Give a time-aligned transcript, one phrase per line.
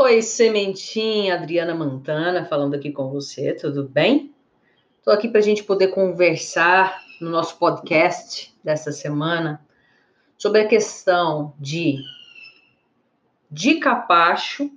[0.00, 4.32] Oi, Sementinha, Adriana Mantana falando aqui com você, tudo bem?
[4.96, 9.60] Estou aqui para a gente poder conversar no nosso podcast dessa semana
[10.36, 11.98] sobre a questão de
[13.50, 14.70] de capacho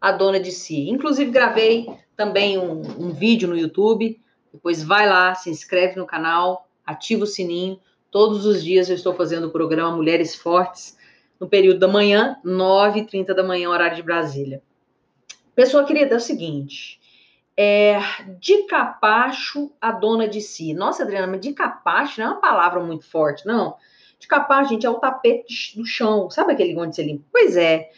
[0.00, 0.90] a dona de si.
[0.90, 4.20] Inclusive, gravei também um, um vídeo no YouTube.
[4.52, 7.78] Depois vai lá, se inscreve no canal, ativa o sininho.
[8.10, 10.97] Todos os dias eu estou fazendo o programa Mulheres Fortes
[11.40, 14.62] no período da manhã, 9h30 da manhã, horário de Brasília.
[15.54, 17.00] Pessoa querida, é o seguinte.
[17.56, 17.98] É,
[18.38, 20.72] de capacho a dona de si.
[20.74, 23.76] Nossa, Adriana, mas de capacho não é uma palavra muito forte, não.
[24.18, 26.30] De capacho, gente, é o tapete do chão.
[26.30, 27.24] Sabe aquele onde você limpa?
[27.32, 27.90] Pois é.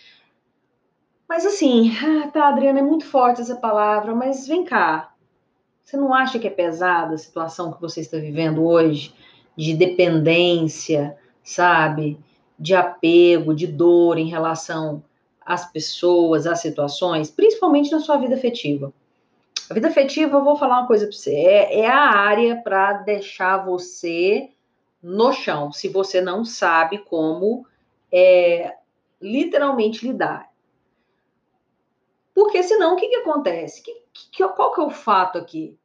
[1.28, 5.14] Mas assim, ah, tá, Adriana, é muito forte essa palavra, mas vem cá.
[5.84, 9.14] Você não acha que é pesada a situação que você está vivendo hoje?
[9.56, 12.18] De dependência, sabe?
[12.60, 15.02] De apego, de dor em relação
[15.40, 18.92] às pessoas, às situações, principalmente na sua vida afetiva.
[19.70, 22.92] A vida afetiva, eu vou falar uma coisa para você, é, é a área para
[22.92, 24.50] deixar você
[25.02, 27.66] no chão, se você não sabe como
[28.12, 28.76] é,
[29.22, 30.50] literalmente lidar.
[32.34, 33.82] Porque senão o que, que acontece?
[33.82, 35.78] Que, que, qual que é o fato aqui?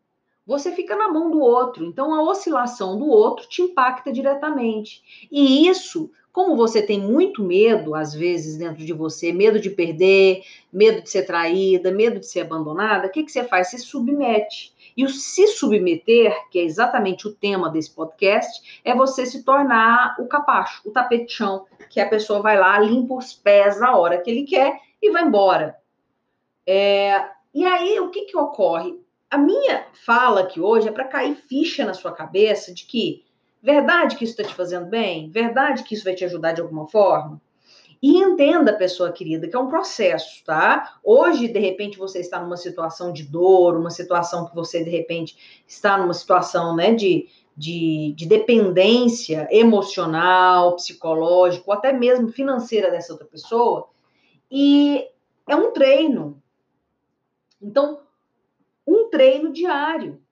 [0.45, 5.27] Você fica na mão do outro, então a oscilação do outro te impacta diretamente.
[5.31, 10.43] E isso como você tem muito medo, às vezes, dentro de você, medo de perder,
[10.71, 13.69] medo de ser traída, medo de ser abandonada, o que, que você faz?
[13.69, 14.73] Você submete.
[14.97, 20.17] E o se submeter, que é exatamente o tema desse podcast, é você se tornar
[20.19, 20.91] o capacho, o
[21.29, 25.11] chão, que a pessoa vai lá, limpa os pés na hora que ele quer e
[25.11, 25.77] vai embora.
[26.67, 28.99] É, e aí, o que, que ocorre?
[29.31, 33.24] A minha fala aqui hoje é para cair ficha na sua cabeça de que
[33.65, 35.27] Verdade que isso está te fazendo bem?
[35.31, 37.41] Verdade que isso vai te ajudar de alguma forma?
[37.99, 40.99] E entenda, pessoa querida, que é um processo, tá?
[41.03, 45.63] Hoje, de repente, você está numa situação de dor, uma situação que você, de repente,
[45.65, 47.27] está numa situação né, de,
[47.57, 53.89] de, de dependência emocional, psicológica, ou até mesmo financeira dessa outra pessoa.
[54.51, 55.07] E
[55.49, 56.39] é um treino.
[57.59, 58.01] Então,
[58.85, 60.23] um treino diário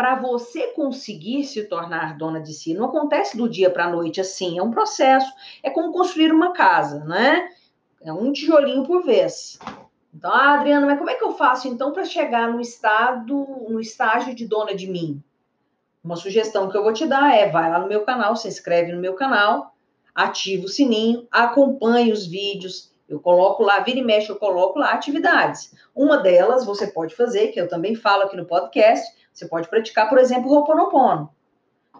[0.00, 2.72] para você conseguir se tornar dona de si.
[2.72, 5.30] Não acontece do dia para a noite assim, é um processo.
[5.62, 7.50] É como construir uma casa, né?
[8.00, 9.58] É um tijolinho por vez.
[10.14, 13.78] Então, ah, Adriana, mas como é que eu faço então para chegar no estado, no
[13.78, 15.22] estágio de dona de mim?
[16.02, 18.92] Uma sugestão que eu vou te dar é: vai lá no meu canal, se inscreve
[18.92, 19.76] no meu canal,
[20.14, 22.90] ativa o sininho, acompanhe os vídeos.
[23.06, 25.74] Eu coloco lá, vira e mexe, eu coloco lá atividades.
[25.94, 30.08] Uma delas você pode fazer, que eu também falo aqui no podcast, você pode praticar,
[30.08, 31.30] por exemplo, o Ho'oponopono.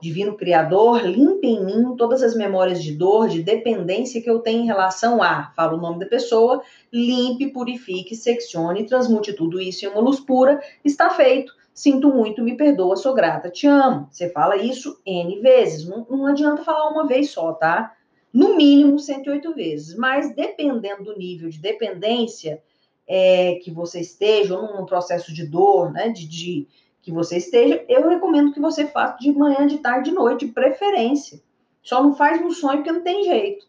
[0.00, 4.62] Divino Criador, limpe em mim todas as memórias de dor, de dependência que eu tenho
[4.62, 5.52] em relação a.
[5.54, 10.60] Fala o nome da pessoa, limpe, purifique, seccione, transmute tudo isso em uma luz pura.
[10.82, 11.52] Está feito.
[11.74, 14.08] Sinto muito, me perdoa, sou grata, te amo.
[14.10, 15.86] Você fala isso N vezes.
[15.88, 17.94] Não, não adianta falar uma vez só, tá?
[18.32, 19.94] No mínimo 108 vezes.
[19.96, 22.62] Mas dependendo do nível de dependência
[23.06, 26.08] é, que você esteja, ou num processo de dor, né?
[26.08, 26.68] de, de
[27.02, 30.52] que você esteja, eu recomendo que você faça de manhã, de tarde, de noite, de
[30.52, 31.40] preferência.
[31.82, 33.66] Só não faz no sonho porque não tem jeito.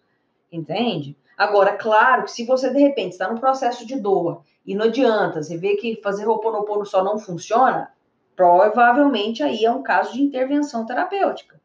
[0.51, 1.15] Entende?
[1.37, 5.41] Agora, claro que se você de repente está no processo de dor e não adianta,
[5.41, 7.91] você vê que fazer Ho'oponopono só não funciona,
[8.35, 11.59] provavelmente aí é um caso de intervenção terapêutica.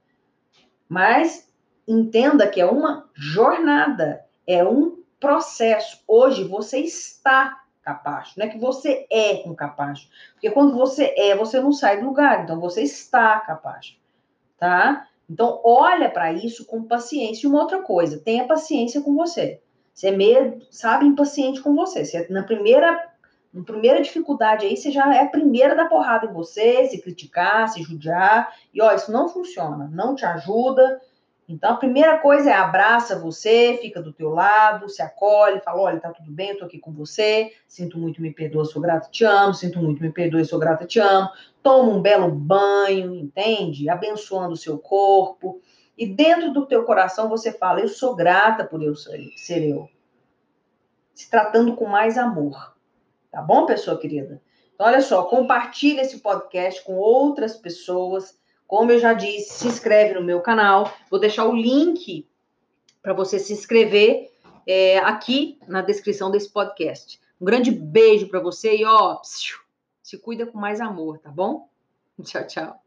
[0.89, 1.53] Mas
[1.87, 6.03] entenda que é uma jornada, é um processo.
[6.07, 8.33] Hoje você está capaz.
[8.37, 10.11] Não é que você é um capaz.
[10.33, 12.43] Porque quando você é, você não sai do lugar.
[12.43, 13.97] Então, você está capaz.
[14.59, 15.07] Tá?
[15.31, 17.47] Então, olha para isso com paciência.
[17.47, 19.61] E uma outra coisa, tenha paciência com você.
[19.95, 22.05] Você é meio, sabe, impaciente com você.
[22.05, 23.15] você na primeira
[23.55, 27.67] na primeira dificuldade aí, você já é a primeira da porrada em você, se criticar,
[27.69, 28.53] se judiar.
[28.75, 31.01] E ó, isso não funciona, não te ajuda,
[31.49, 36.01] então, a primeira coisa é abraça você, fica do teu lado, se acolhe, fala, olha,
[36.01, 39.25] tá tudo bem, eu tô aqui com você, sinto muito, me perdoa, sou grata, te
[39.25, 41.29] amo, sinto muito, me perdoa, sou grata, te amo.
[41.63, 43.89] Toma um belo banho, entende?
[43.89, 45.61] Abençoando o seu corpo.
[45.97, 49.89] E dentro do teu coração você fala, eu sou grata por eu ser eu.
[51.15, 52.77] Se tratando com mais amor.
[53.31, 54.43] Tá bom, pessoa querida?
[54.75, 60.15] Então, olha só, compartilha esse podcast com outras pessoas como eu já disse, se inscreve
[60.15, 60.93] no meu canal.
[61.11, 62.27] Vou deixar o link
[63.03, 64.31] para você se inscrever
[64.67, 67.21] é, aqui na descrição desse podcast.
[67.41, 71.69] Um grande beijo para você e ó, se cuida com mais amor, tá bom?
[72.25, 72.86] Tchau, tchau.